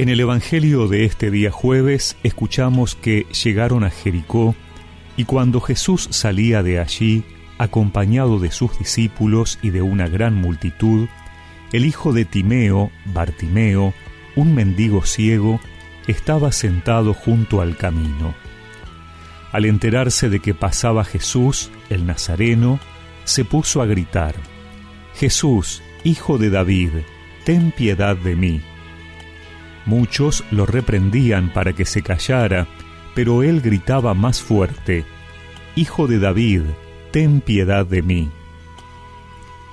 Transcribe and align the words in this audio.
En 0.00 0.08
el 0.08 0.18
Evangelio 0.18 0.88
de 0.88 1.04
este 1.04 1.30
día 1.30 1.50
jueves 1.50 2.16
escuchamos 2.22 2.94
que 2.94 3.26
llegaron 3.44 3.84
a 3.84 3.90
Jericó 3.90 4.54
y 5.18 5.26
cuando 5.26 5.60
Jesús 5.60 6.08
salía 6.10 6.62
de 6.62 6.80
allí, 6.80 7.22
acompañado 7.58 8.38
de 8.38 8.50
sus 8.50 8.78
discípulos 8.78 9.58
y 9.60 9.68
de 9.68 9.82
una 9.82 10.08
gran 10.08 10.34
multitud, 10.36 11.06
el 11.74 11.84
hijo 11.84 12.14
de 12.14 12.24
Timeo, 12.24 12.90
Bartimeo, 13.12 13.92
un 14.36 14.54
mendigo 14.54 15.04
ciego, 15.04 15.60
estaba 16.06 16.50
sentado 16.50 17.12
junto 17.12 17.60
al 17.60 17.76
camino. 17.76 18.34
Al 19.52 19.66
enterarse 19.66 20.30
de 20.30 20.40
que 20.40 20.54
pasaba 20.54 21.04
Jesús, 21.04 21.70
el 21.90 22.06
Nazareno, 22.06 22.80
se 23.24 23.44
puso 23.44 23.82
a 23.82 23.86
gritar, 23.86 24.34
Jesús, 25.14 25.82
hijo 26.04 26.38
de 26.38 26.48
David, 26.48 26.90
ten 27.44 27.70
piedad 27.70 28.16
de 28.16 28.34
mí. 28.34 28.62
Muchos 29.86 30.44
lo 30.50 30.66
reprendían 30.66 31.52
para 31.52 31.72
que 31.72 31.84
se 31.84 32.02
callara, 32.02 32.66
pero 33.14 33.42
él 33.42 33.60
gritaba 33.60 34.14
más 34.14 34.40
fuerte, 34.40 35.04
Hijo 35.76 36.06
de 36.08 36.18
David, 36.18 36.62
ten 37.12 37.40
piedad 37.40 37.86
de 37.86 38.02
mí. 38.02 38.28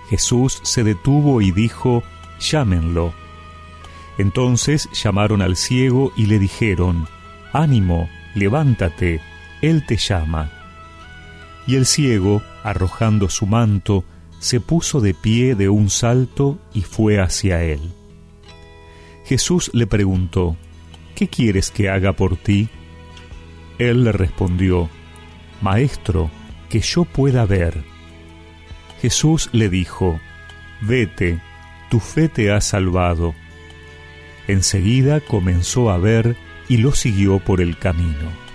Jesús 0.09 0.59
se 0.63 0.83
detuvo 0.83 1.41
y 1.41 1.51
dijo, 1.51 2.03
Llámenlo. 2.39 3.13
Entonces 4.17 4.89
llamaron 4.93 5.41
al 5.41 5.55
ciego 5.55 6.13
y 6.15 6.27
le 6.27 6.39
dijeron, 6.39 7.07
Ánimo, 7.51 8.09
levántate, 8.35 9.21
él 9.61 9.85
te 9.85 9.97
llama. 9.97 10.51
Y 11.65 11.75
el 11.75 11.85
ciego, 11.85 12.41
arrojando 12.63 13.27
su 13.27 13.47
manto, 13.47 14.05
se 14.39 14.59
puso 14.59 15.01
de 15.01 15.13
pie 15.13 15.55
de 15.55 15.67
un 15.67 15.89
salto 15.89 16.59
y 16.73 16.83
fue 16.83 17.19
hacia 17.19 17.63
él. 17.63 17.81
Jesús 19.27 19.69
le 19.73 19.87
preguntó, 19.87 20.55
¿Qué 21.13 21.27
quieres 21.27 21.69
que 21.69 21.89
haga 21.89 22.13
por 22.13 22.37
ti? 22.37 22.69
Él 23.77 24.05
le 24.05 24.13
respondió, 24.13 24.89
Maestro, 25.61 26.31
que 26.69 26.79
yo 26.79 27.03
pueda 27.03 27.45
ver. 27.45 27.83
Jesús 29.01 29.49
le 29.51 29.69
dijo, 29.69 30.19
Vete, 30.79 31.41
tu 31.89 31.99
fe 31.99 32.29
te 32.29 32.51
ha 32.51 32.61
salvado. 32.61 33.35
Enseguida 34.47 35.19
comenzó 35.19 35.89
a 35.89 35.97
ver 35.97 36.37
y 36.69 36.77
lo 36.77 36.93
siguió 36.93 37.39
por 37.39 37.59
el 37.59 37.77
camino. 37.77 38.46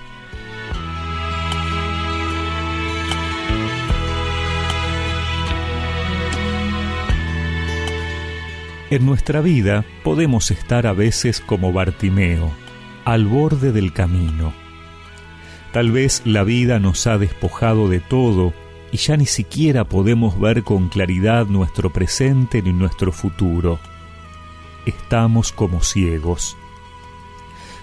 En 8.93 9.07
nuestra 9.07 9.41
vida 9.41 9.87
podemos 10.05 10.51
estar 10.51 10.87
a 10.87 10.93
veces 10.93 11.41
como 11.41 11.73
Bartimeo, 11.73 12.53
al 13.07 13.25
borde 13.25 13.73
del 13.73 13.95
camino. 13.95 14.53
Tal 15.73 15.91
vez 15.91 16.21
la 16.27 16.45
vida 16.45 16.79
nos 16.79 17.07
ha 17.07 17.17
despojado 17.17 17.89
de 17.89 18.01
todo 18.01 18.53
y 18.93 18.99
ya 18.99 19.17
ni 19.17 19.25
siquiera 19.25 19.85
podemos 19.85 20.39
ver 20.39 20.63
con 20.63 20.91
claridad 20.91 21.47
nuestro 21.47 21.91
presente 21.91 22.61
ni 22.61 22.75
nuestro 22.75 23.13
futuro. 23.13 23.79
Estamos 24.85 25.53
como 25.53 25.83
ciegos. 25.83 26.55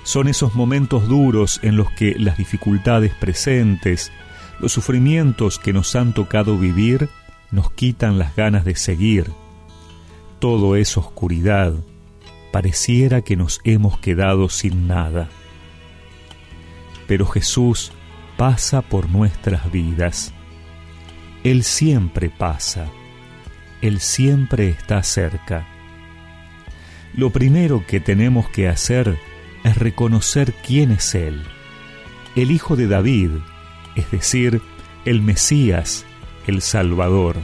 Son 0.03 0.27
esos 0.27 0.53
momentos 0.53 1.07
duros 1.07 1.59
en 1.63 1.75
los 1.75 1.89
que 1.89 2.19
las 2.19 2.37
dificultades 2.37 3.15
presentes, 3.15 4.11
los 4.59 4.73
sufrimientos 4.73 5.57
que 5.57 5.73
nos 5.73 5.95
han 5.95 6.13
tocado 6.13 6.59
vivir, 6.59 7.09
nos 7.49 7.71
quitan 7.71 8.19
las 8.19 8.35
ganas 8.35 8.63
de 8.63 8.75
seguir 8.75 9.31
todo 10.39 10.75
es 10.75 10.97
oscuridad, 10.97 11.73
pareciera 12.51 13.21
que 13.21 13.35
nos 13.35 13.59
hemos 13.63 13.99
quedado 13.99 14.49
sin 14.49 14.87
nada. 14.87 15.29
Pero 17.07 17.25
Jesús 17.25 17.91
pasa 18.37 18.81
por 18.81 19.09
nuestras 19.09 19.71
vidas. 19.71 20.33
Él 21.43 21.63
siempre 21.63 22.29
pasa. 22.29 22.87
Él 23.81 23.99
siempre 23.99 24.69
está 24.69 25.03
cerca. 25.03 25.67
Lo 27.13 27.31
primero 27.31 27.85
que 27.85 27.99
tenemos 27.99 28.49
que 28.49 28.67
hacer 28.67 29.17
es 29.63 29.77
reconocer 29.77 30.53
quién 30.65 30.91
es 30.91 31.15
Él, 31.15 31.43
el 32.35 32.51
Hijo 32.51 32.75
de 32.75 32.87
David, 32.87 33.31
es 33.95 34.09
decir, 34.11 34.61
el 35.05 35.21
Mesías, 35.21 36.05
el 36.47 36.61
Salvador. 36.61 37.37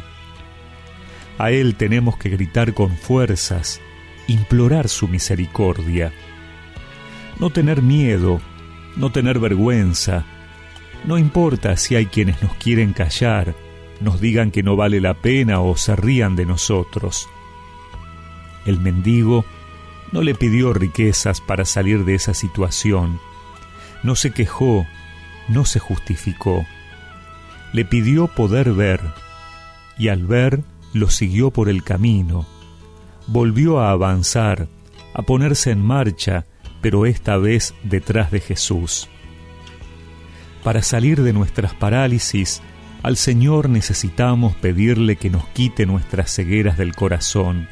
A 1.38 1.51
Él 1.51 1.75
tenemos 1.75 2.18
que 2.18 2.29
gritar 2.29 2.73
con 2.73 2.96
fuerzas, 2.96 3.81
implorar 4.28 4.88
su 4.88 5.07
misericordia. 5.07 6.13
No 7.40 7.50
tener 7.50 7.81
miedo, 7.81 8.40
no 8.96 9.12
tener 9.12 9.40
vergüenza. 9.40 10.25
No 11.03 11.18
importa 11.18 11.75
si 11.75 11.96
hay 11.96 12.06
quienes 12.06 12.41
nos 12.41 12.56
quieren 12.56 12.94
callar, 12.94 13.53
nos 14.00 14.22
digan 14.22 14.51
que 14.51 14.63
no 14.63 14.75
vale 14.75 15.01
la 15.01 15.13
pena 15.13 15.59
o 15.59 15.75
se 15.75 15.96
rían 15.96 16.35
de 16.35 16.46
nosotros. 16.46 17.28
El 18.66 18.79
mendigo 18.79 19.46
no 20.12 20.22
le 20.22 20.35
pidió 20.35 20.73
riquezas 20.73 21.41
para 21.41 21.66
salir 21.66 22.06
de 22.06 22.16
esa 22.16 22.34
situación. 22.34 23.19
No 24.03 24.16
se 24.16 24.31
quejó, 24.31 24.88
no 25.50 25.66
se 25.66 25.79
justificó. 25.79 26.66
Le 27.73 27.84
pidió 27.84 28.28
poder 28.28 28.72
ver, 28.72 29.02
y 29.97 30.07
al 30.07 30.25
ver 30.25 30.62
lo 30.96 31.10
siguió 31.10 31.52
por 31.52 31.68
el 31.68 31.84
camino, 31.84 32.46
volvió 33.28 33.82
a 33.82 33.92
avanzar, 33.92 34.70
a 35.14 35.24
ponerse 35.24 35.72
en 35.72 35.82
marcha, 35.82 36.46
pero 36.80 37.06
esta 37.06 37.36
vez 37.36 37.76
detrás 37.84 38.32
de 38.32 38.40
Jesús. 38.40 39.10
Para 40.64 40.82
salir 40.82 41.22
de 41.22 41.34
nuestras 41.34 41.74
parálisis, 41.74 42.62
al 43.04 43.18
Señor 43.18 43.68
necesitamos 43.68 44.56
pedirle 44.56 45.18
que 45.18 45.30
nos 45.30 45.46
quite 45.50 45.86
nuestras 45.86 46.34
cegueras 46.34 46.78
del 46.78 46.96
corazón, 46.96 47.68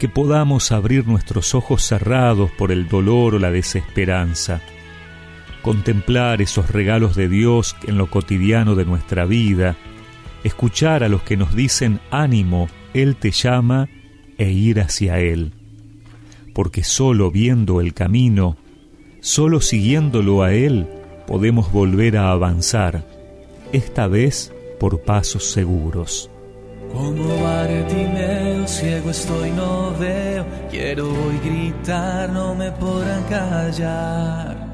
que 0.00 0.08
podamos 0.08 0.72
abrir 0.72 1.06
nuestros 1.06 1.54
ojos 1.54 1.84
cerrados 1.84 2.50
por 2.50 2.72
el 2.72 2.88
dolor 2.88 3.36
o 3.36 3.38
la 3.38 3.52
desesperanza, 3.52 4.60
contemplar 5.62 6.42
esos 6.42 6.70
regalos 6.70 7.14
de 7.14 7.28
Dios 7.28 7.76
en 7.86 7.98
lo 7.98 8.10
cotidiano 8.10 8.74
de 8.74 8.84
nuestra 8.84 9.26
vida, 9.26 9.76
escuchar 10.46 11.04
a 11.04 11.08
los 11.08 11.22
que 11.22 11.36
nos 11.36 11.54
dicen 11.54 12.00
ánimo, 12.10 12.68
Él 12.94 13.16
te 13.16 13.30
llama, 13.30 13.88
e 14.38 14.50
ir 14.50 14.80
hacia 14.80 15.18
Él. 15.18 15.52
Porque 16.54 16.84
solo 16.84 17.30
viendo 17.30 17.80
el 17.80 17.94
camino, 17.94 18.56
solo 19.20 19.60
siguiéndolo 19.60 20.42
a 20.42 20.52
Él, 20.52 20.86
podemos 21.26 21.72
volver 21.72 22.16
a 22.16 22.30
avanzar, 22.30 23.06
esta 23.72 24.06
vez 24.06 24.52
por 24.78 25.02
pasos 25.02 25.50
seguros. 25.50 26.30
Como 26.92 27.36
ciego 28.66 29.10
estoy, 29.10 29.50
no 29.50 29.94
veo, 29.98 30.44
quiero 30.70 31.08
hoy 31.08 31.38
gritar, 31.44 32.30
no 32.30 32.54
me 32.54 32.70
podrán 32.72 33.22
callar. 33.24 34.65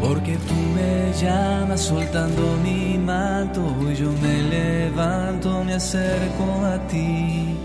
Porque 0.00 0.36
tú 0.36 0.54
me 0.76 1.12
llamas 1.20 1.80
soltando 1.80 2.56
mi 2.62 2.96
manto 2.98 3.60
y 3.90 3.94
yo 3.96 4.10
me 4.22 4.42
levanto, 4.42 5.64
me 5.64 5.74
acerco 5.74 6.44
a 6.64 6.78
ti. 6.88 7.56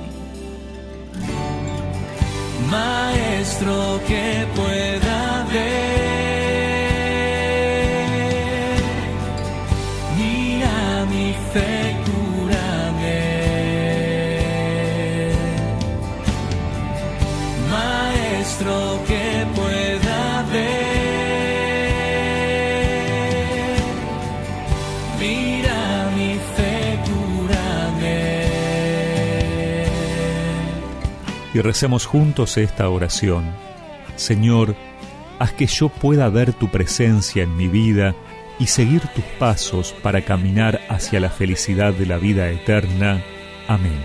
Maestro 2.72 4.00
que 4.08 4.48
pueda 4.56 5.46
ver, 5.52 5.83
y 31.54 31.62
recemos 31.62 32.06
juntos 32.06 32.58
esta 32.58 32.90
oración. 32.90 33.46
Señor, 34.16 34.76
haz 35.40 35.54
que 35.54 35.68
yo 35.68 35.90
pueda 35.90 36.30
ver 36.30 36.54
tu 36.54 36.70
presencia 36.70 37.44
en 37.44 37.56
mi 37.56 37.68
vida 37.68 38.16
y 38.60 38.68
seguir 38.68 39.02
tus 39.08 39.24
pasos 39.40 39.94
para 40.04 40.24
caminar 40.24 40.82
hacia 40.90 41.20
la 41.20 41.30
felicidad 41.30 41.94
de 41.94 42.06
la 42.06 42.18
vida 42.18 42.50
eterna. 42.50 43.24
Amén. 43.68 44.00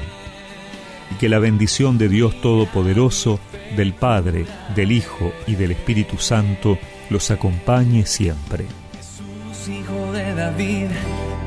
Y 1.11 1.15
que 1.17 1.29
la 1.29 1.39
bendición 1.39 1.97
de 1.99 2.09
Dios 2.09 2.41
Todopoderoso, 2.41 3.41
del 3.77 3.93
Padre, 3.93 4.47
del 4.75 4.93
Hijo 4.93 5.33
y 5.47 5.55
del 5.55 5.73
Espíritu 5.73 6.19
Santo 6.19 6.79
los 7.11 7.31
acompañe 7.31 8.05
siempre. 8.06 8.67
Jesús, 8.97 9.69
Hijo 9.69 10.12
de 10.12 10.35
David, 10.35 10.89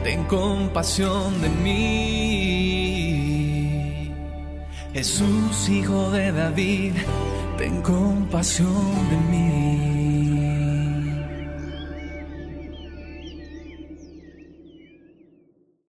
ten 0.03 0.23
compasión 0.25 1.41
de 1.41 1.49
mí. 1.49 2.30
Jesús, 4.93 5.69
hijo 5.69 6.11
de 6.11 6.31
David, 6.33 6.93
ten 7.57 7.81
compasión 7.81 9.09
de 9.09 9.17
mí. 9.31 9.70